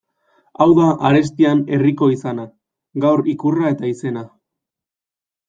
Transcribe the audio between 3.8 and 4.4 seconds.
izena.